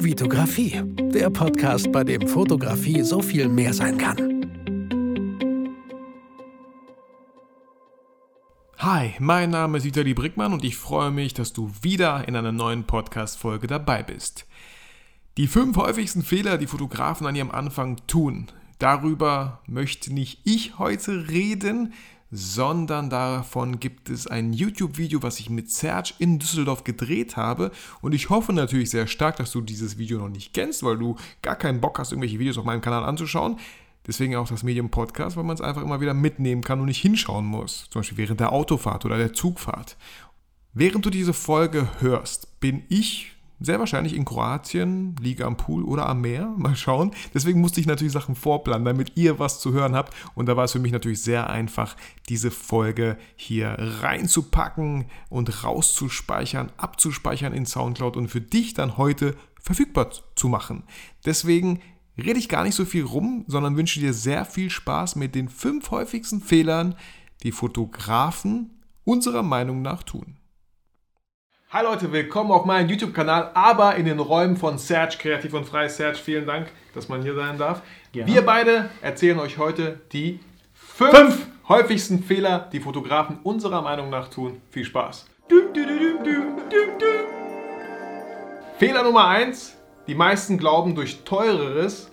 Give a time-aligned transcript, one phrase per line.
[0.00, 0.80] Vitografie,
[1.12, 4.46] der Podcast, bei dem Fotografie so viel mehr sein kann.
[8.78, 12.52] Hi, mein Name ist Vitali Brickmann und ich freue mich, dass du wieder in einer
[12.52, 14.46] neuen Podcast-Folge dabei bist.
[15.36, 18.46] Die fünf häufigsten Fehler, die Fotografen an ihrem Anfang tun.
[18.78, 21.92] Darüber möchte nicht ich heute reden,
[22.30, 27.70] sondern davon gibt es ein YouTube-Video, was ich mit Serge in Düsseldorf gedreht habe.
[28.00, 31.16] Und ich hoffe natürlich sehr stark, dass du dieses Video noch nicht kennst, weil du
[31.42, 33.58] gar keinen Bock hast, irgendwelche Videos auf meinem Kanal anzuschauen.
[34.06, 37.02] Deswegen auch das Medium Podcast, weil man es einfach immer wieder mitnehmen kann und nicht
[37.02, 37.88] hinschauen muss.
[37.90, 39.96] Zum Beispiel während der Autofahrt oder der Zugfahrt.
[40.72, 46.08] Während du diese Folge hörst, bin ich sehr wahrscheinlich in Kroatien, liege am Pool oder
[46.08, 46.54] am Meer.
[46.56, 47.12] Mal schauen.
[47.34, 50.14] Deswegen musste ich natürlich Sachen vorplanen, damit ihr was zu hören habt.
[50.34, 51.96] Und da war es für mich natürlich sehr einfach,
[52.28, 60.10] diese Folge hier reinzupacken und rauszuspeichern, abzuspeichern in Soundcloud und für dich dann heute verfügbar
[60.34, 60.84] zu machen.
[61.26, 61.80] Deswegen
[62.16, 65.48] rede ich gar nicht so viel rum, sondern wünsche dir sehr viel Spaß mit den
[65.48, 66.94] fünf häufigsten Fehlern,
[67.42, 68.70] die Fotografen
[69.04, 70.37] unserer Meinung nach tun.
[71.70, 75.86] Hi Leute, willkommen auf meinem YouTube-Kanal, aber in den Räumen von Serge, Kreativ und Frei.
[75.88, 77.82] Serge, vielen Dank, dass man hier sein darf.
[78.10, 78.32] Gerne.
[78.32, 80.40] Wir beide erzählen euch heute die
[80.72, 84.62] fünf, fünf, häufigsten Fehler, die Fotografen unserer Meinung nach tun.
[84.70, 85.26] Viel Spaß.
[88.78, 92.10] Fehler Nummer eins: Die meisten glauben, durch teureres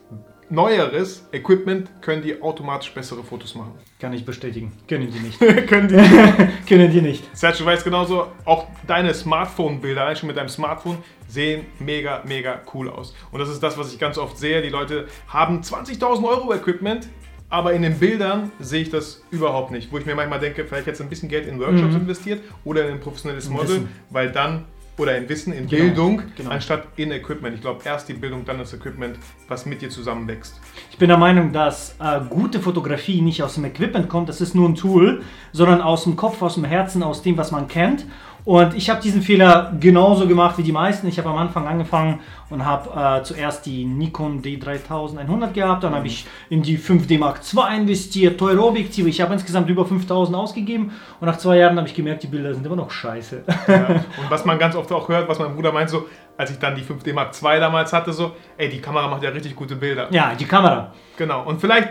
[0.50, 3.74] neueres Equipment können die automatisch bessere Fotos machen.
[4.00, 4.72] Kann ich bestätigen.
[4.88, 5.40] Können die nicht.
[5.68, 6.68] können die nicht.
[6.68, 7.38] können die nicht.
[7.38, 12.90] Sergio, du weißt genauso, auch deine Smartphone-Bilder, schon mit deinem Smartphone, sehen mega, mega cool
[12.90, 13.16] aus.
[13.32, 14.62] Und das ist das, was ich ganz oft sehe.
[14.62, 17.08] Die Leute haben 20.000 Euro Equipment,
[17.50, 19.92] aber in den Bildern sehe ich das überhaupt nicht.
[19.92, 22.02] Wo ich mir manchmal denke, vielleicht hättest du ein bisschen Geld in Workshops mhm.
[22.02, 24.66] investiert oder in ein professionelles Model, weil dann
[24.98, 26.52] oder in Wissen, in genau, Bildung, genau.
[26.52, 27.56] anstatt in Equipment.
[27.56, 30.60] Ich glaube, erst die Bildung, dann das Equipment, was mit dir zusammenwächst.
[30.92, 34.56] Ich bin der Meinung, dass äh, gute Fotografie nicht aus dem Equipment kommt, das ist
[34.56, 38.06] nur ein Tool, sondern aus dem Kopf, aus dem Herzen, aus dem, was man kennt.
[38.46, 41.08] Und ich habe diesen Fehler genauso gemacht wie die meisten.
[41.08, 42.20] Ich habe am Anfang angefangen
[42.52, 47.42] und habe äh, zuerst die Nikon D3100 gehabt, dann habe ich in die 5D Mark
[47.42, 49.10] II investiert, teure Objektive.
[49.10, 52.54] Ich habe insgesamt über 5000 ausgegeben und nach zwei Jahren habe ich gemerkt, die Bilder
[52.54, 53.44] sind immer noch scheiße.
[53.68, 53.88] Ja.
[54.22, 56.06] Und was man ganz oft auch hört, was mein Bruder meint, so
[56.38, 59.32] als ich dann die 5D Mark II damals hatte, so, ey, die Kamera macht ja
[59.32, 60.08] richtig gute Bilder.
[60.12, 60.94] Ja, die Kamera.
[61.18, 61.44] Genau.
[61.44, 61.90] Und vielleicht,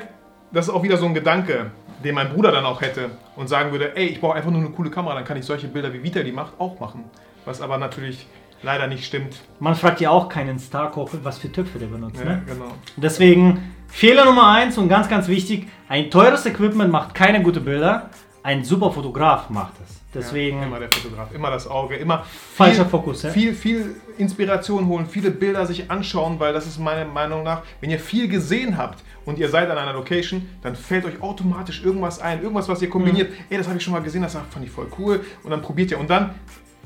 [0.52, 1.72] das ist auch wieder so ein Gedanke
[2.02, 4.70] den mein Bruder dann auch hätte und sagen würde, ey, ich brauche einfach nur eine
[4.70, 7.04] coole Kamera, dann kann ich solche Bilder wie Vitali macht auch machen.
[7.44, 8.26] Was aber natürlich
[8.62, 9.36] leider nicht stimmt.
[9.60, 12.18] Man fragt ja auch keinen Starkoch, was für Töpfe der benutzt.
[12.18, 12.42] Ja, ne?
[12.46, 12.72] genau.
[12.96, 18.10] Deswegen Fehler Nummer eins und ganz, ganz wichtig: Ein teures Equipment macht keine guten Bilder.
[18.42, 20.03] Ein super Fotograf macht es.
[20.14, 23.22] Deswegen ja, immer der Fotograf, immer das Auge, immer falscher Fokus.
[23.22, 23.30] Ja?
[23.30, 27.90] Viel, viel Inspiration holen, viele Bilder sich anschauen, weil das ist meiner Meinung nach, wenn
[27.90, 32.20] ihr viel gesehen habt und ihr seid an einer Location, dann fällt euch automatisch irgendwas
[32.20, 33.30] ein, irgendwas, was ihr kombiniert.
[33.30, 33.44] Mhm.
[33.50, 35.24] Ey, das habe ich schon mal gesehen, das fand ich voll cool.
[35.42, 35.98] Und dann probiert ihr.
[35.98, 36.34] Und dann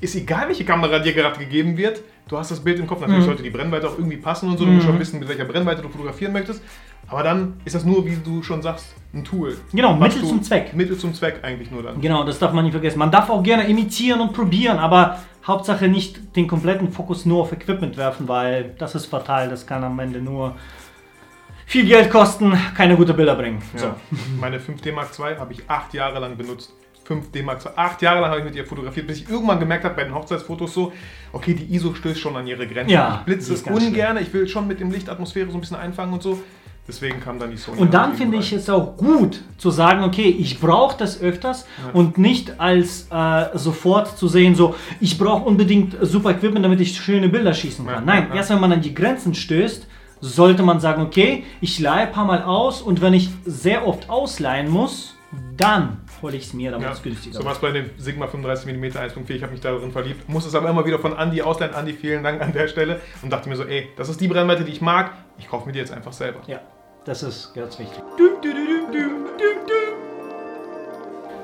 [0.01, 3.01] ist egal, welche Kamera dir gerade gegeben wird, du hast das Bild im Kopf.
[3.01, 3.27] Natürlich mhm.
[3.27, 4.65] sollte die Brennweite auch irgendwie passen und so.
[4.65, 5.01] Du musst schon mhm.
[5.01, 6.63] wissen, mit welcher Brennweite du fotografieren möchtest.
[7.09, 9.57] Aber dann ist das nur, wie du schon sagst, ein Tool.
[9.73, 10.75] Genau, Mittel zum Zweck.
[10.75, 12.01] Mittel zum Zweck eigentlich nur dann.
[12.01, 12.99] Genau, das darf man nicht vergessen.
[12.99, 17.53] Man darf auch gerne imitieren und probieren, aber Hauptsache nicht den kompletten Fokus nur auf
[17.53, 19.49] Equipment werfen, weil das ist fatal.
[19.49, 20.57] Das kann am Ende nur
[21.65, 23.63] viel Geld kosten, keine guten Bilder bringen.
[23.75, 23.79] Ja.
[23.81, 23.95] So.
[24.41, 26.75] Meine 5D Mark II habe ich acht Jahre lang benutzt.
[27.09, 27.73] 5D Mark II.
[27.77, 30.15] Acht Jahre lang habe ich mit ihr fotografiert, bis ich irgendwann gemerkt habe bei den
[30.15, 30.93] Hochzeitsfotos so,
[31.33, 32.93] okay, die ISO stößt schon an ihre Grenzen.
[32.93, 34.27] Ja, ich blitze es ungern, schlimm.
[34.27, 36.43] ich will schon mit dem Lichtatmosphäre so ein bisschen einfangen und so.
[36.89, 37.79] Deswegen kam dann die Sony.
[37.79, 41.93] Und dann finde ich es auch gut zu sagen, okay, ich brauche das öfters ja.
[41.93, 46.97] und nicht als äh, sofort zu sehen, so, ich brauche unbedingt super Equipment, damit ich
[46.97, 47.95] schöne Bilder schießen kann.
[47.95, 49.87] Ja, Nein, ja, erst wenn man an die Grenzen stößt,
[50.21, 54.09] sollte man sagen, okay, ich leihe ein paar Mal aus und wenn ich sehr oft
[54.09, 55.15] ausleihen muss,
[55.59, 58.97] dann hole ich es mir, damit ja, es günstiger So was bei dem Sigma 35mm
[58.97, 60.27] 1.4, ich habe mich darin verliebt.
[60.27, 61.75] Muss es aber immer wieder von Andy ausleihen.
[61.75, 63.01] Andy, vielen Dank an der Stelle.
[63.23, 65.13] Und dachte mir so, ey, das ist die Brennweite, die ich mag.
[65.39, 66.41] Ich kaufe mir die jetzt einfach selber.
[66.47, 66.61] Ja.
[67.09, 68.03] Das ist ganz wichtig.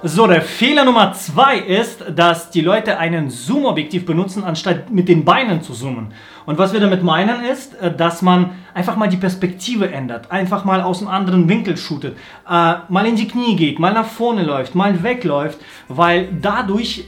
[0.02, 5.24] So, der Fehler Nummer zwei ist, dass die Leute einen Zoom-Objektiv benutzen, anstatt mit den
[5.24, 6.12] Beinen zu zoomen.
[6.44, 10.66] Und was wir damit meinen ist, äh, dass man einfach mal die Perspektive ändert, einfach
[10.66, 14.42] mal aus einem anderen Winkel shootet, äh, mal in die Knie geht, mal nach vorne
[14.42, 15.58] läuft, mal wegläuft,
[15.88, 17.06] weil dadurch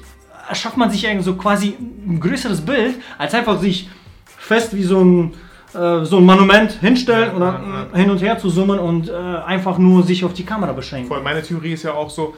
[0.54, 3.90] schafft man sich so quasi ein größeres Bild, als einfach sich
[4.24, 5.34] fest wie so ein
[5.76, 9.12] äh, so ein Monument hinstellen oder ja, äh, hin und her zu zoomen und äh,
[9.12, 11.08] einfach nur sich auf die Kamera beschränken.
[11.08, 12.34] Voll, meine Theorie ist ja auch so,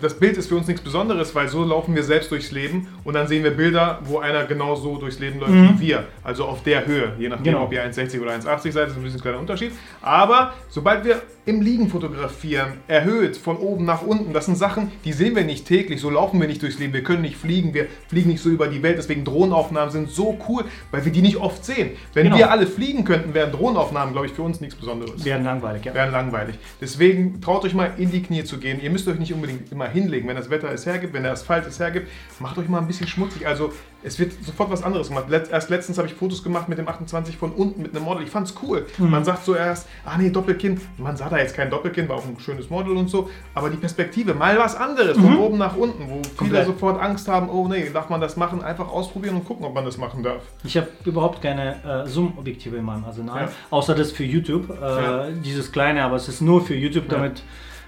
[0.00, 3.14] das Bild ist für uns nichts Besonderes, weil so laufen wir selbst durchs Leben und
[3.14, 6.04] dann sehen wir Bilder, wo einer genau so durchs Leben läuft wie wir.
[6.24, 7.64] Also auf der Höhe, je nachdem, Genau.
[7.64, 9.72] ob ihr 1,60 oder 1,80 seid, ist ein bisschen ein kleiner Unterschied.
[10.02, 15.12] Aber sobald wir im Liegen fotografieren, erhöht, von oben nach unten, das sind Sachen, die
[15.12, 17.86] sehen wir nicht täglich, so laufen wir nicht durchs Leben, wir können nicht fliegen, wir
[18.08, 21.36] fliegen nicht so über die Welt, deswegen Drohnenaufnahmen sind so cool, weil wir die nicht
[21.36, 21.90] oft sehen.
[22.14, 22.38] Wenn Genau.
[22.38, 25.94] wir alle fliegen könnten, wären Drohnenaufnahmen, glaube ich, für uns nichts Besonderes Werden langweilig, ja.
[25.94, 26.56] wären langweilig.
[26.80, 28.80] Deswegen traut euch mal in die Knie zu gehen.
[28.82, 31.66] Ihr müsst euch nicht unbedingt immer hinlegen, wenn das Wetter es hergibt, wenn der Asphalt
[31.66, 32.08] es hergibt.
[32.40, 33.46] Macht euch mal ein bisschen schmutzig.
[33.46, 33.72] Also
[34.04, 35.24] es wird sofort was anderes gemacht.
[35.30, 38.22] Let erst letztens habe ich Fotos gemacht mit dem 28 von unten mit einem Model.
[38.22, 38.86] Ich fand's cool.
[38.98, 39.10] Mhm.
[39.10, 40.80] Man sagt so erst, ah nee, Doppelkinn.
[40.98, 43.30] Man sah da jetzt kein Doppelkinn, war auch ein schönes Model und so.
[43.54, 46.36] Aber die Perspektive, mal was anderes, von oben nach unten, wo viele Mhm.
[46.36, 46.66] Komplett.
[46.66, 48.62] sofort Angst haben, oh nee, darf man das machen?
[48.62, 50.42] Einfach ausprobieren und gucken, ob man das machen darf.
[50.64, 53.48] Ich habe überhaupt keine äh, Zoom-Objektive in meinem Arsenal, Ja.
[53.70, 54.68] außer das für YouTube.
[54.70, 55.26] Äh, Ja.
[55.30, 57.42] Dieses kleine, aber es ist nur für YouTube, damit,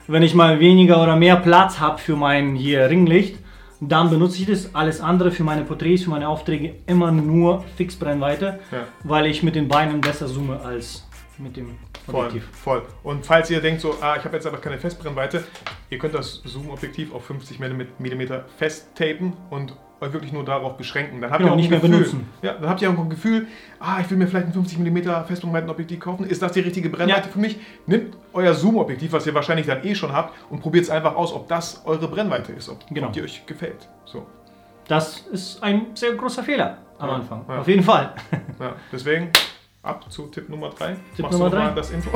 [0.08, 3.36] wenn ich mal weniger oder mehr Platz habe für mein hier Ringlicht,
[3.80, 4.74] dann benutze ich das.
[4.74, 8.78] Alles andere für meine Porträts, für meine Aufträge immer nur Fixbrennweite, Ja.
[9.04, 11.05] weil ich mit den Beinen besser zoome als
[11.38, 12.48] mit dem Voll, Objektiv.
[12.56, 12.82] voll.
[13.02, 15.44] Und falls ihr denkt so, ah, ich habe jetzt aber keine Festbrennweite,
[15.90, 18.22] ihr könnt das Zoom-Objektiv auf 50 mm
[18.56, 21.20] festtapen und euch wirklich nur darauf beschränken.
[21.22, 22.28] Dann habt Genau, ihr auch nicht ein mehr Gefühl, benutzen.
[22.42, 23.46] Ja, dann habt ihr auch ein Gefühl,
[23.80, 26.24] ah, ich will mir vielleicht ein 50 mm Festbrennweitenobjektiv kaufen.
[26.26, 27.32] Ist das die richtige Brennweite Ja.
[27.32, 27.58] für mich?
[27.86, 31.32] Nehmt euer Zoom-Objektiv, was ihr wahrscheinlich dann eh schon habt, und probiert es einfach aus,
[31.32, 33.06] ob das eure Brennweite ist, ob, Genau.
[33.08, 33.88] ob die euch gefällt.
[34.04, 34.26] So.
[34.86, 37.44] Das ist ein sehr großer Fehler am Ja, Anfang.
[37.48, 37.58] ja.
[37.60, 38.12] Auf jeden Fall.
[38.92, 39.30] Deswegen
[39.86, 40.96] ab zu Tipp Nummer 3.
[41.16, 41.70] Tipp Nummer drei?
[41.70, 42.10] das Intro.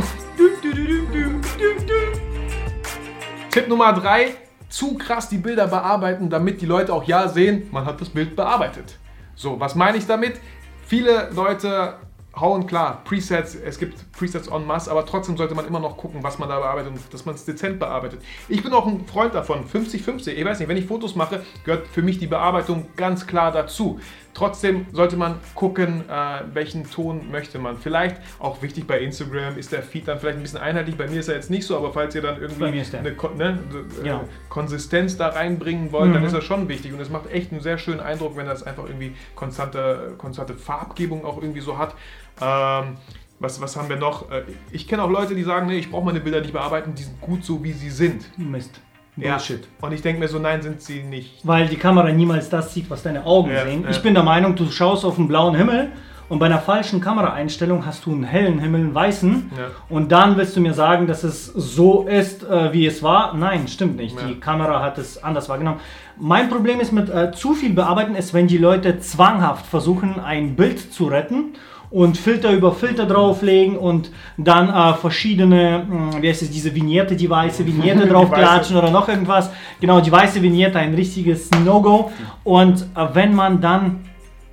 [3.51, 4.35] Tipp Nummer 3.
[4.69, 8.37] Zu krass die Bilder bearbeiten, damit die Leute auch ja sehen, man hat das Bild
[8.37, 8.99] bearbeitet.
[9.35, 10.41] So, was meine ich damit?
[10.87, 11.95] Viele Leute
[12.39, 16.23] hauen klar Presets, es gibt Presets en masse, aber trotzdem sollte man immer noch gucken,
[16.23, 18.23] was man da bearbeitet und dass man es dezent bearbeitet.
[18.49, 20.29] Ich bin auch ein Freund davon, 50-50.
[20.33, 23.99] Ich weiß nicht, wenn ich Fotos mache, gehört für mich die Bearbeitung ganz klar dazu.
[24.33, 27.77] Trotzdem sollte man gucken, äh, welchen Ton möchte man.
[27.79, 30.97] Vielleicht auch wichtig bei Instagram ist der Feed dann vielleicht ein bisschen einheitlich.
[30.97, 33.59] Bei mir ist er jetzt nicht so, aber falls ihr dann irgendwie eine Kon- ne,
[34.03, 34.25] äh, Ja.
[34.49, 36.27] Konsistenz da reinbringen wollt, dann Mhm.
[36.29, 36.93] ist das schon wichtig.
[36.93, 41.25] Und es macht echt einen sehr schönen Eindruck, wenn das einfach irgendwie konstante, konstante Farbgebung
[41.25, 41.95] auch irgendwie so hat.
[42.41, 42.97] Ähm,
[43.41, 44.31] was, was haben wir noch?
[44.31, 47.03] Äh, Ich kenne auch Leute, die sagen, nee, ich brauche meine Bilder nicht bearbeiten, die
[47.03, 48.27] sind gut so, wie sie sind.
[48.39, 48.81] Mist.
[49.17, 49.33] Ja.
[49.37, 49.67] Bullshit.
[49.81, 51.41] Und ich denke mir so, nein, sind sie nicht.
[51.45, 53.83] Weil die Kamera niemals das sieht, was deine Augen Ja, sehen.
[53.85, 53.91] ja.
[53.91, 55.89] Ich bin der Meinung, du schaust auf einen blauen Himmel
[56.29, 59.51] und bei einer falschen Kameraeinstellung hast du einen hellen Himmel, einen weißen.
[59.59, 59.65] Ja.
[59.89, 63.35] Und dann willst du mir sagen, dass es so ist, äh, wie es war?
[63.37, 64.19] Nein, stimmt nicht.
[64.19, 64.27] Ja.
[64.29, 65.81] Die Kamera hat es anders wahrgenommen.
[66.17, 70.55] Mein Problem ist mit äh, zu viel bearbeiten, ist, wenn die Leute zwanghaft versuchen, ein
[70.55, 71.55] Bild zu retten
[71.91, 77.17] und Filter über Filter drauflegen und dann äh, verschiedene, mh, wie heißt es, diese Vignette,
[77.17, 79.51] die weiße Vignette draufklatschen oder noch irgendwas.
[79.81, 82.13] Genau, die weiße Vignette, ein richtiges No-Go.
[82.45, 84.05] Und äh, wenn man dann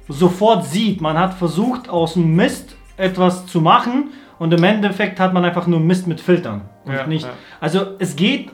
[0.10, 5.34] sofort sieht, man hat versucht, aus dem Mist etwas zu machen und im Endeffekt hat
[5.34, 6.62] man einfach nur Mist mit Filtern.
[6.86, 7.26] Und Ja, nicht.
[7.26, 7.34] ja.
[7.60, 8.50] Also es geht.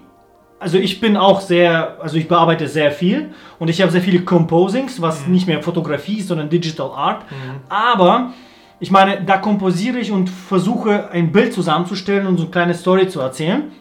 [0.59, 4.21] Also ich bin auch sehr, also ich bearbeite sehr viel und ich habe sehr viele
[4.21, 5.33] Composings, was Mhm.
[5.33, 7.23] nicht mehr Fotografie ist, sondern Digital Art.
[7.67, 8.31] Aber
[8.79, 13.07] ich meine, da komposiere ich und versuche ein Bild zusammenzustellen und so eine kleine Story
[13.07, 13.71] zu erzählen.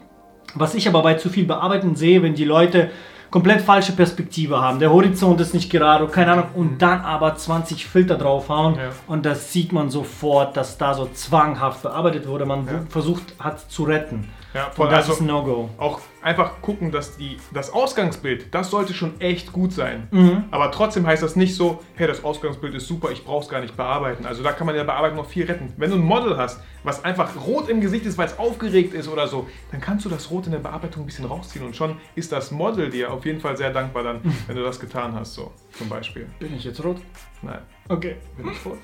[0.55, 2.91] Was ich aber bei zu viel Bearbeiten sehe, wenn die Leute
[3.31, 7.87] komplett falsche Perspektive haben, der Horizont ist nicht gerade, keine Ahnung, und dann aber 20
[7.87, 8.81] Filter draufhauen Ja.
[9.07, 12.73] und das sieht man sofort, dass da so zwanghaft bearbeitet wurde, man Ja.
[12.91, 14.29] versucht hat zu retten.
[14.55, 14.87] Ja, voll.
[14.87, 15.71] Und das Also ist ein No-Go.
[15.79, 20.09] auch einfach gucken, dass die, das Ausgangsbild, das sollte schon echt gut sein.
[20.11, 20.45] Mhm.
[20.51, 23.61] Aber trotzdem heißt das nicht so, hey, das Ausgangsbild ist super, ich brauche es gar
[23.61, 24.25] nicht bearbeiten.
[24.27, 25.73] Also da kann man in der Bearbeitung noch viel retten.
[25.77, 29.09] Wenn du ein Model hast, was einfach rot im Gesicht ist, weil es aufgeregt ist
[29.09, 31.97] oder so, dann kannst du das Rot in der Bearbeitung ein bisschen rausziehen und schon
[32.15, 35.35] ist das Model dir auf jeden Fall sehr dankbar dann, wenn du das getan hast,
[35.35, 36.27] so zum Beispiel.
[36.39, 36.99] Bin ich jetzt rot?
[37.43, 37.61] Nein.
[37.89, 38.17] Okay.
[38.37, 38.79] Bin ich rot?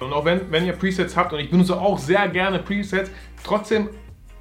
[0.00, 3.10] Und auch wenn, wenn ihr Presets habt, und ich benutze auch sehr gerne Presets,
[3.44, 3.88] trotzdem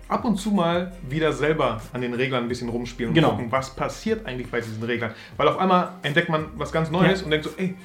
[0.10, 3.30] ab und zu mal wieder selber an den Reglern ein bisschen rumspielen und Genau.
[3.32, 5.12] gucken, was passiert eigentlich bei diesen Reglern.
[5.38, 7.25] Weil auf einmal entdeckt man was ganz Neues Ja.
[7.25, 7.75] und denkt so, ey,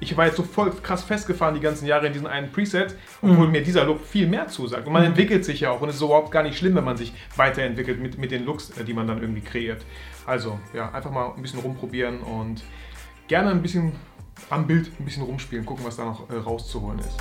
[0.00, 3.46] ich war jetzt so voll krass festgefahren die ganzen Jahre in diesen einen Preset, obwohl
[3.46, 3.52] Mhm.
[3.52, 4.86] mir dieser Look viel mehr zusagt.
[4.86, 6.96] Und man entwickelt sich ja auch und es ist überhaupt gar nicht schlimm, wenn man
[6.96, 9.84] sich weiterentwickelt mit, mit den Looks, äh, die man dann irgendwie kreiert.
[10.24, 12.62] Also, ja, einfach mal ein bisschen rumprobieren und
[13.26, 13.92] gerne ein bisschen
[14.50, 17.18] am Bild ein bisschen rumspielen, gucken, was da noch äh, rauszuholen ist.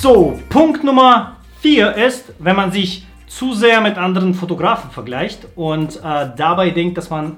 [0.00, 5.96] So, Punkt Nummer 4 ist, wenn man sich zu sehr mit anderen Fotografen vergleicht und
[5.96, 7.36] äh, dabei denkt, dass man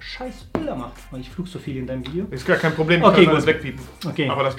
[0.00, 2.26] scheiß Bilder macht, weil ich flug so viel in deinem Video.
[2.32, 3.54] Ist gar kein Problem, ich Okay, kann alles gut.
[3.54, 3.80] wegpiepen.
[4.06, 4.28] Okay.
[4.28, 4.56] Aber das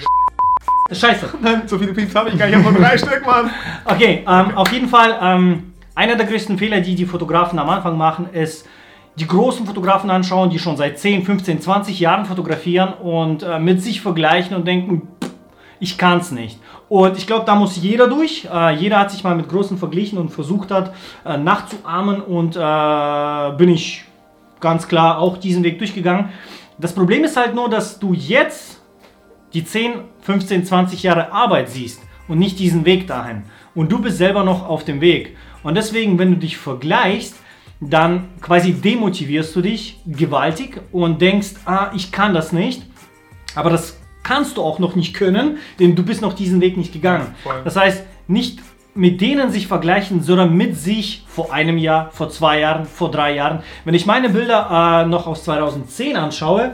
[0.98, 1.28] Scheiße.
[1.66, 2.58] so viele Pieps habe ich gar nicht.
[2.58, 3.50] Ich habe nur drei Stück, Mann.
[3.84, 7.98] Okay, ähm, auf jeden Fall, ähm, einer der größten Fehler, die die Fotografen am Anfang
[7.98, 8.66] machen, ist,
[9.18, 13.82] die großen Fotografen anschauen, die schon seit 10, 15, 20 Jahren fotografieren und äh, mit
[13.82, 15.15] sich vergleichen und denken, "Pff,
[15.80, 16.58] ich kann es nicht.
[16.88, 18.48] Und ich glaube, da muss jeder durch.
[18.52, 23.56] Äh, jeder hat sich mal mit Großen verglichen und versucht hat, äh, nachzuahmen und äh,
[23.56, 24.04] bin ich
[24.60, 26.30] ganz klar auch diesen Weg durchgegangen.
[26.78, 28.80] Das Problem ist halt nur, dass du jetzt
[29.52, 33.44] die 10, 15, 20 Jahre Arbeit siehst und nicht diesen Weg dahin.
[33.74, 35.36] Und du bist selber noch auf dem Weg.
[35.62, 37.36] Und deswegen, wenn du dich vergleichst,
[37.80, 42.82] dann quasi demotivierst du dich gewaltig und denkst, ah, ich kann das nicht.
[43.54, 46.92] Aber das kannst du auch noch nicht können, denn du bist noch diesen Weg nicht
[46.92, 47.28] gegangen.
[47.42, 47.60] voll.
[47.64, 48.58] Das heißt, nicht
[48.94, 53.34] mit denen sich vergleichen, sondern mit sich vor einem Jahr, vor zwei Jahren, vor drei
[53.34, 53.58] Jahren.
[53.84, 56.72] Wenn ich meine Bilder äh, noch aus 2010 anschaue,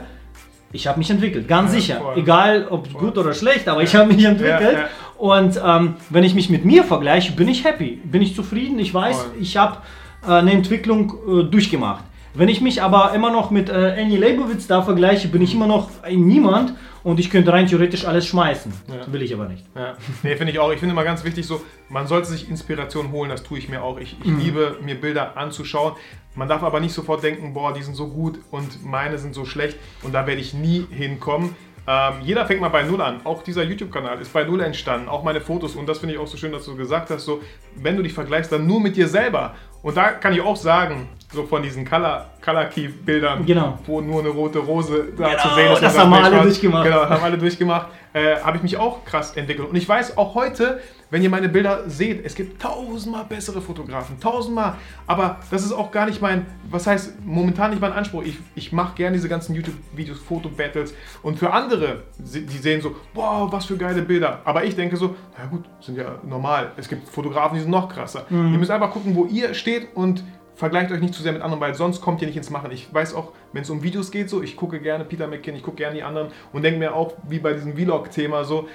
[0.71, 1.95] ich habe mich entwickelt, ganz Ja, sicher.
[1.97, 2.17] voll.
[2.17, 4.73] Egal ob gut oder schlecht, aber ich habe mich entwickelt.
[4.73, 4.87] ja.
[5.17, 8.79] Und ähm, wenn ich mich mit mir vergleiche, bin ich happy, bin ich zufrieden.
[8.79, 9.31] Ich weiß, Voll.
[9.41, 9.77] ich habe
[10.25, 12.03] äh, eine Entwicklung äh, durchgemacht.
[12.35, 15.67] Wenn ich mich aber immer noch mit äh, Annie Leibovitz da vergleiche, bin ich immer
[15.67, 16.73] noch ein Niemand
[17.03, 18.73] und ich könnte rein theoretisch alles schmeißen.
[18.87, 19.11] Ja.
[19.13, 19.63] Will ich aber nicht.
[19.75, 20.71] Ja, nee, finde ich auch.
[20.71, 23.83] Ich finde immer ganz wichtig so, man sollte sich Inspiration holen, das tue ich mir
[23.83, 23.99] auch.
[23.99, 25.93] Ich, ich liebe, mir Bilder anzuschauen.
[26.33, 29.45] Man darf aber nicht sofort denken, boah, die sind so gut und meine sind so
[29.45, 31.55] schlecht und da werde ich nie hinkommen.
[31.85, 33.25] Ähm, jeder fängt mal bei Null an.
[33.25, 35.09] Auch dieser YouTube-Kanal ist bei Null entstanden.
[35.09, 35.75] Auch meine Fotos.
[35.75, 37.41] Und das finde ich auch so schön, dass du gesagt hast, so,
[37.75, 39.55] wenn du dich vergleichst, dann nur mit dir selber.
[39.81, 43.79] Und da kann ich auch sagen, so von diesen Color, Color Key Bildern, Genau.
[43.85, 45.81] wo nur eine rote Rose da Genau, zu sehen ist.
[45.81, 46.83] das und haben wir alle durchgemacht.
[46.83, 47.87] Genau, haben alle durchgemacht.
[48.15, 49.69] Äh, habe ich mich auch krass entwickelt.
[49.69, 54.19] Und ich weiß auch heute, wenn ihr meine Bilder seht, es gibt tausendmal bessere Fotografen,
[54.19, 54.75] tausendmal.
[55.07, 58.21] Aber das ist auch gar nicht mein, was heißt, momentan nicht mein Anspruch.
[58.23, 60.93] Ich, ich mache gerne diese ganzen YouTube-Videos, Foto-Battles.
[61.23, 64.41] Und für andere, die sehen so, wow, was für geile Bilder.
[64.45, 66.71] Aber ich denke so, na gut, sind ja normal.
[66.77, 68.25] Es gibt Fotografen, die sind noch krasser.
[68.29, 70.23] Ihr müsst einfach gucken, wo ihr steht und
[70.55, 72.71] vergleicht euch nicht zu sehr mit anderen, weil sonst kommt ihr nicht ins Machen.
[72.71, 75.63] Ich weiß auch, wenn es um Videos geht, so, ich gucke gerne Peter McKinn, ich
[75.63, 78.67] gucke gerne die anderen und denke mir auch, wie bei diesem Vlog-Thema, so,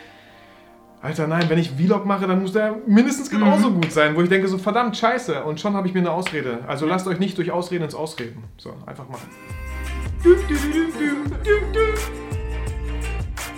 [1.00, 4.28] Alter, nein, wenn ich Vlog mache, dann muss der mindestens genauso gut sein, wo ich
[4.28, 5.44] denke, so verdammt scheiße.
[5.44, 6.58] Und schon habe ich mir eine Ausrede.
[6.66, 8.42] Also lasst euch nicht durch Ausreden ins Ausreden.
[8.56, 9.28] So, einfach machen.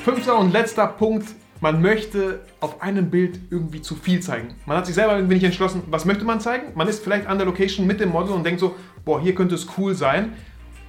[0.05, 1.29] Fünfter und letzter Punkt.
[1.61, 4.55] Man möchte auf einem Bild irgendwie zu viel zeigen.
[4.65, 6.69] Man hat sich selber irgendwie nicht entschlossen, was möchte man zeigen?
[6.75, 9.55] Man ist vielleicht an der Location mit dem Model und denkt so, boah, hier könnte
[9.55, 10.33] es cool sein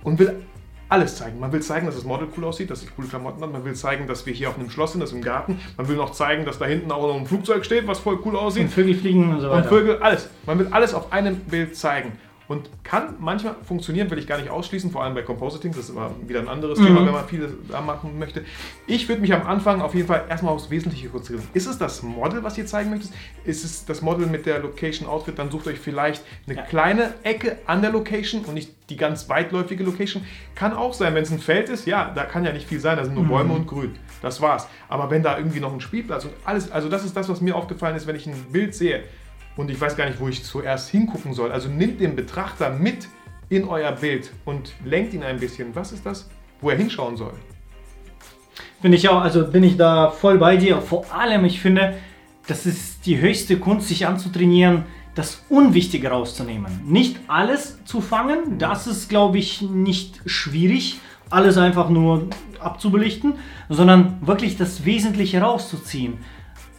[0.03, 0.43] und will
[0.87, 1.39] alles zeigen.
[1.39, 3.51] Man will zeigen, dass das Model cool aussieht, dass es coole Klamotten hat.
[3.51, 5.59] Man will zeigen, dass wir hier auf einem Schloss sind, das ist im Garten.
[5.77, 8.35] Man will noch zeigen, dass da hinten auch noch ein Flugzeug steht, was voll cool
[8.35, 8.63] aussieht.
[8.63, 9.69] Und Vögel fliegen und so Und weiter.
[9.69, 10.29] Vögel, alles.
[10.45, 12.13] Man will alles auf einem Bild zeigen.
[12.51, 15.89] Und kann manchmal funktionieren, will ich gar nicht ausschließen, vor allem bei Compositing, das ist
[15.91, 16.85] immer wieder ein anderes Mhm.
[16.87, 18.43] Thema, wenn man vieles da machen möchte.
[18.87, 21.47] Ich würde mich am Anfang auf jeden Fall erstmal aufs Wesentliche konzentrieren.
[21.53, 23.11] Ist es das Model, was ihr zeigen möchtet?
[23.45, 25.39] Ist es das Model mit der Location Outfit?
[25.39, 26.63] Dann sucht euch vielleicht eine Ja.
[26.63, 30.23] kleine Ecke an der Location und nicht die ganz weitläufige Location.
[30.53, 32.97] Kann auch sein, wenn es ein Feld ist, ja, da kann ja nicht viel sein,
[32.97, 33.95] da sind nur Bäume und Grün.
[34.21, 34.67] Das war's.
[34.89, 37.55] Aber wenn da irgendwie noch ein Spielplatz und alles, also das ist das, was mir
[37.55, 39.03] aufgefallen ist, wenn ich ein Bild sehe
[39.57, 41.51] und ich weiß gar nicht, wo ich zuerst hingucken soll.
[41.51, 43.07] Also nimmt den Betrachter mit
[43.49, 45.75] in euer Bild und lenkt ihn ein bisschen.
[45.75, 46.29] Was ist das,
[46.61, 47.33] wo er hinschauen soll?
[48.81, 50.81] Finde ich auch, also bin ich da voll bei dir.
[50.81, 51.97] Vor allem, ich finde,
[52.47, 56.81] das ist die höchste Kunst, sich anzutrainieren, das Unwichtige rauszunehmen.
[56.85, 62.27] Nicht alles zu fangen, das ist, glaube ich, nicht schwierig, alles einfach nur
[62.59, 63.33] abzubelichten,
[63.69, 66.17] sondern wirklich das Wesentliche rauszuziehen,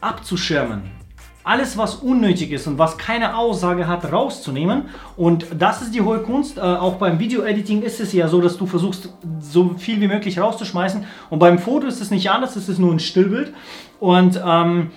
[0.00, 1.01] abzuschirmen.
[1.44, 4.84] Alles, was unnötig ist und was keine Aussage hat, rauszunehmen.
[5.16, 6.56] Und das ist die hohe Kunst.
[6.56, 9.08] Äh, auch beim Video-Editing ist es ja so, dass du versuchst,
[9.40, 11.04] so viel wie möglich rauszuschmeißen.
[11.30, 13.52] Und beim Foto ist es nicht anders, es ist nur ein Stillbild.
[13.98, 14.90] Und ähm,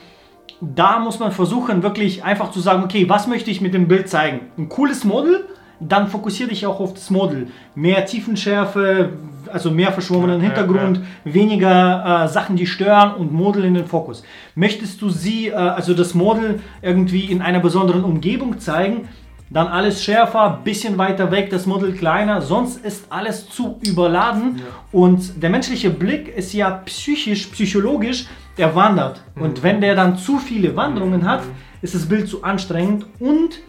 [0.62, 4.08] da muss man versuchen, wirklich einfach zu sagen, okay, was möchte ich mit dem Bild
[4.08, 4.42] zeigen?
[4.58, 5.46] Ein cooles Model,
[5.80, 7.48] dann fokussiere dich auch auf das Model.
[7.74, 9.14] Mehr Tiefenschärfe,
[9.56, 13.88] also mehr verschwommenen Ja, ja, Hintergrund, weniger äh, Sachen, die stören und Model in den
[13.88, 14.24] Fokus.
[14.54, 19.08] Möchtest du sie, äh, also das Model irgendwie in einer besonderen Umgebung zeigen,
[19.50, 24.62] dann alles schärfer, bisschen weiter weg, das Model kleiner, sonst ist alles zu überladen.
[24.92, 30.40] Und der menschliche Blick ist ja psychisch, psychologisch, der wandert und wenn der dann zu
[30.40, 31.44] viele Wanderungen hat,
[31.82, 33.60] ist das Bild zu anstrengend und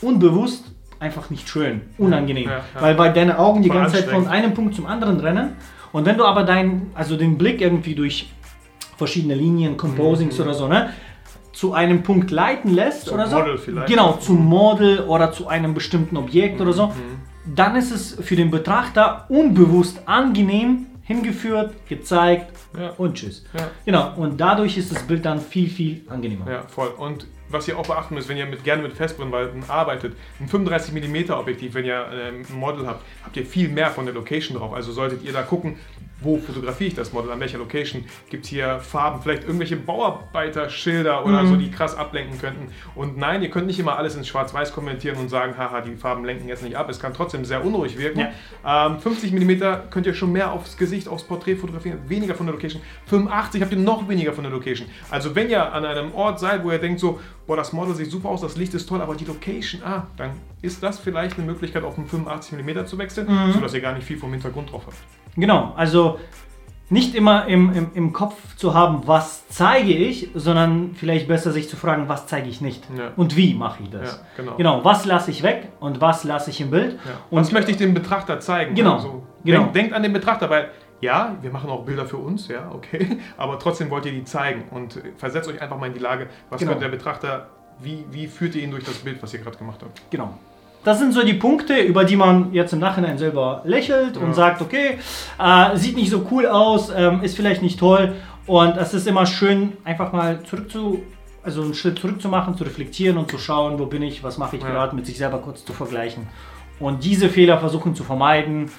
[0.00, 0.64] unbewusst
[1.00, 2.80] einfach nicht schön, unangenehm, Ja, ja.
[2.80, 5.56] weil weil deine Augen die Voll ganze Zeit von einem Punkt zum anderen rennen
[5.92, 8.30] und wenn du aber dein, also den Blick irgendwie durch
[8.96, 10.90] verschiedene Linien, Composings oder so, ne,
[11.52, 13.38] zu einem Punkt leiten lässt Zum oder so.
[13.38, 13.88] Model vielleicht.
[13.88, 16.92] Genau, zum Model oder zu einem bestimmten Objekt oder so.
[17.54, 22.90] dann ist es für den Betrachter unbewusst angenehm hingeführt, gezeigt Ja.
[22.98, 23.44] und tschüss.
[23.58, 23.68] Ja.
[23.84, 26.48] Genau, und dadurch ist das Bild dann viel, viel angenehmer.
[26.48, 26.88] Ja, voll.
[26.96, 30.94] Und was ihr auch beachten müsst, wenn ihr mit, gerne mit Festbrennweiten arbeitet, ein 35
[30.94, 34.56] mm Objektiv, wenn ihr ähm, ein Model habt, habt ihr viel mehr von der Location
[34.56, 34.72] drauf.
[34.72, 35.76] Also solltet ihr da gucken,
[36.20, 38.04] wo fotografiere ich das Model, an welcher Location.
[38.28, 42.68] Gibt es hier Farben, vielleicht irgendwelche Bauarbeiterschilder oder so, die krass ablenken könnten.
[42.94, 46.24] Und nein, ihr könnt nicht immer alles in Schwarz-Weiß kommentieren und sagen, haha, die Farben
[46.24, 46.88] lenken jetzt nicht ab.
[46.88, 48.28] Es kann trotzdem sehr unruhig wirken.
[48.66, 52.54] Ähm, 50 mm könnt ihr schon mehr aufs Gesicht, aufs Porträt fotografieren, weniger von der
[52.54, 52.82] Location.
[53.06, 54.88] 85 habt ihr noch weniger von der Location.
[55.10, 58.10] Also wenn ihr an einem Ort seid, wo ihr denkt so, boah, das Model sieht
[58.10, 61.46] super aus, das Licht ist toll, aber die Location, ah, dann ist das vielleicht eine
[61.46, 64.82] Möglichkeit, auf einen 85 mm zu wechseln, sodass ihr gar nicht viel vom Hintergrund drauf
[64.86, 64.96] habt.
[65.36, 66.18] Genau, also
[66.92, 71.68] nicht immer im, im, im Kopf zu haben, was zeige ich, sondern vielleicht besser sich
[71.68, 73.12] zu fragen, was zeige ich nicht Ja.
[73.16, 74.16] und wie mache ich das.
[74.16, 74.56] Ja, genau.
[74.56, 76.94] Genau, was lasse ich weg und was lasse ich im Bild.
[76.94, 77.12] Ja.
[77.30, 78.74] Und Was möchte ich dem Betrachter zeigen?
[78.74, 79.60] Genau, Also, genau.
[79.60, 80.70] Denkt, denkt an den Betrachter, weil
[81.00, 84.64] ja, wir machen auch Bilder für uns, ja, okay, aber trotzdem wollt ihr die zeigen
[84.70, 86.72] und versetzt euch einfach mal in die Lage, was Genau.
[86.72, 87.46] könnte der Betrachter,
[87.78, 90.02] wie, wie führt ihr ihn durch das Bild, was ihr gerade gemacht habt?
[90.10, 90.34] Genau.
[90.84, 94.22] Das sind so die Punkte, über die man jetzt im Nachhinein selber lächelt Ja.
[94.22, 94.98] und sagt, okay,
[95.38, 98.14] äh, sieht nicht so cool aus, ähm, ist vielleicht nicht toll.
[98.46, 101.02] Und es ist immer schön, einfach mal zurück zu,
[101.42, 104.38] also einen Schritt zurück zu machen, zu reflektieren und zu schauen, wo bin ich, was
[104.38, 104.70] mache ich Ja.
[104.70, 106.26] gerade, mit sich selber kurz zu vergleichen.
[106.78, 108.70] Und diese Fehler versuchen zu vermeiden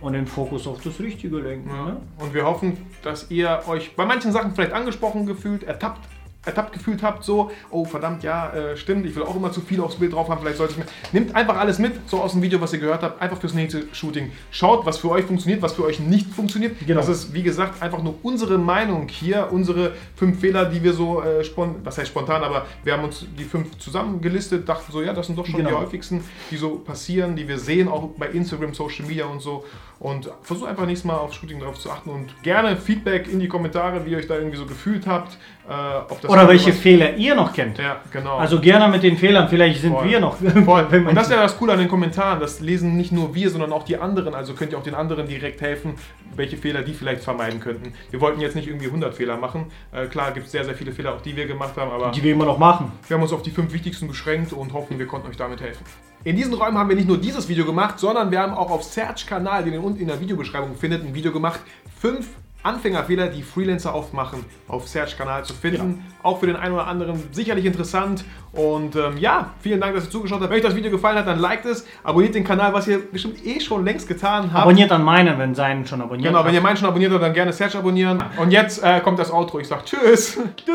[0.00, 1.68] und den Fokus auf das Richtige lenken.
[1.68, 1.84] Ja.
[1.84, 1.96] Ne?
[2.20, 6.08] Und wir hoffen, dass ihr euch bei manchen Sachen vielleicht angesprochen gefühlt, ertappt,
[6.44, 9.80] ertappt gefühlt habt, so, oh verdammt, ja, äh, stimmt, ich will auch immer zu viel
[9.80, 10.86] aufs Bild drauf haben, vielleicht sollte ich mir.
[11.12, 13.84] Nehmt einfach alles mit, so aus dem Video, was ihr gehört habt, einfach fürs nächste
[13.92, 14.32] Shooting.
[14.50, 16.76] Schaut, was für euch funktioniert, was für euch nicht funktioniert.
[16.86, 17.00] Genau.
[17.00, 21.22] Das ist, wie gesagt, einfach nur unsere Meinung hier, unsere fünf Fehler, die wir so,
[21.22, 25.12] äh, spon was heißt spontan, aber wir haben uns die fünf zusammengelistet, dachten so, ja,
[25.12, 25.80] das sind doch schon die Genau.
[25.80, 29.64] häufigsten, die so passieren, die wir sehen, auch bei Instagram, Social Media und so.
[30.00, 33.48] Und versucht einfach nächstes Mal auf Shooting drauf zu achten und gerne Feedback in die
[33.48, 35.36] Kommentare, wie ihr euch da irgendwie so gefühlt habt.
[35.68, 37.76] Äh, Oder welche Fehler ihr noch kennt.
[37.76, 38.38] Ja, genau.
[38.38, 40.08] Also gerne mit den Fehlern, vielleicht sind Voll.
[40.08, 40.36] wir noch.
[40.64, 40.86] Voll.
[41.06, 42.40] Und das ist ja das Coole an den Kommentaren.
[42.40, 44.34] Das lesen nicht nur wir, sondern auch die anderen.
[44.34, 45.96] Also könnt ihr auch den anderen direkt helfen,
[46.34, 47.92] welche Fehler die vielleicht vermeiden könnten.
[48.10, 49.66] Wir wollten jetzt nicht irgendwie 100 Fehler machen.
[49.92, 52.22] Äh, klar gibt es sehr, sehr viele Fehler, auch die wir gemacht haben, aber die
[52.22, 52.90] wir immer noch machen.
[53.06, 55.84] wir haben uns auf die fünf wichtigsten beschränkt und hoffen, wir konnten euch damit helfen.
[56.22, 58.84] In diesen Räumen haben wir nicht nur dieses Video gemacht, sondern wir haben auch auf
[58.84, 61.60] Search-Kanal, den ihr unten in der Videobeschreibung findet, ein Video gemacht.
[61.98, 62.28] Fünf
[62.62, 66.04] Anfängerfehler, die Freelancer oft machen, auf Search-Kanal zu finden.
[66.22, 68.22] Auch für den einen oder anderen sicherlich interessant.
[68.52, 70.50] Und ähm, ja, vielen Dank, dass ihr zugeschaut habt.
[70.50, 73.42] Wenn euch das Video gefallen hat, dann liked es, abonniert den Kanal, was ihr bestimmt
[73.46, 74.64] eh schon längst getan habt.
[74.64, 76.54] Abonniert an meinen, wenn seinen schon abonniert Genau, wenn habt.
[76.54, 78.22] ihr meinen schon abonniert habt, dann gerne Search abonnieren.
[78.36, 79.58] Und jetzt äh, kommt das Outro.
[79.58, 80.38] Ich sag Tschüss.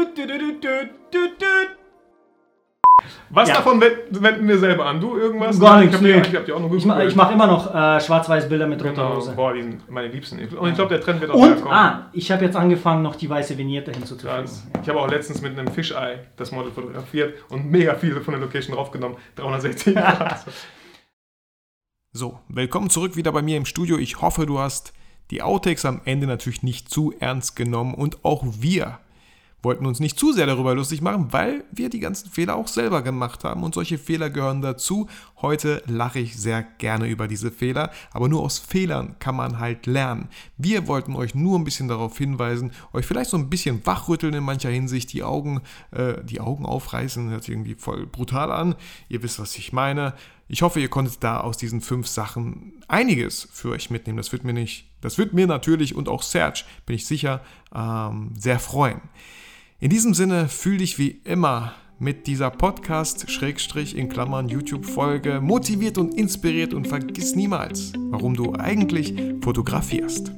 [3.29, 3.55] Was Ja.
[3.55, 5.01] davon wend- wenden wir selber an?
[5.01, 5.59] Du irgendwas?
[5.59, 6.21] Gar Ich nichts, nee.
[6.21, 8.91] ich hab die auch nur Ich, ma- ich mache immer noch äh, Schwarz-Weiß-Bilder mit roter
[8.93, 9.15] Genau.
[9.17, 9.33] Hose.
[9.33, 10.39] Boah, die sind meine Liebsten.
[10.39, 11.73] Und ich glaube, der Trend wird auch Und, kommen.
[11.73, 14.45] ah, ich habe jetzt angefangen, noch die weiße Vignette hinzuzufügen.
[14.45, 14.65] Krass.
[14.81, 18.41] Ich habe auch letztens mit einem Fischei das Model fotografiert und mega viele von der
[18.41, 19.17] Location draufgenommen.
[19.35, 20.45] 360 Grad.
[22.13, 23.97] So, willkommen zurück wieder bei mir im Studio.
[23.97, 24.93] Ich hoffe, du hast
[25.31, 28.99] die Outtakes am Ende natürlich nicht zu ernst genommen und auch wir
[29.65, 33.01] wollten uns nicht zu sehr darüber lustig machen, weil wir die ganzen Fehler auch selber
[33.01, 35.09] gemacht haben und solche Fehler gehören dazu.
[35.41, 39.87] Heute lache ich sehr gerne über diese Fehler, aber nur aus Fehlern kann man halt
[39.87, 40.29] lernen.
[40.57, 44.43] Wir wollten euch nur ein bisschen darauf hinweisen, euch vielleicht so ein bisschen wachrütteln in
[44.43, 48.75] mancher Hinsicht, die Augen, äh, die Augen aufreißen, hört sich irgendwie voll brutal an.
[49.09, 50.13] Ihr wisst, was ich meine.
[50.47, 54.17] Ich hoffe, ihr konntet da aus diesen fünf Sachen einiges für euch mitnehmen.
[54.17, 57.41] Das wird mir nicht, das wird mir natürlich und auch Serge, bin ich sicher,
[57.73, 59.01] ähm, sehr freuen.
[59.77, 65.97] In diesem Sinne fühl dich wie immer mit dieser Podcast, Schrägstrich in Klammern, YouTube-Folge motiviert
[65.97, 70.31] und inspiriert und vergiss niemals, warum du eigentlich fotografierst.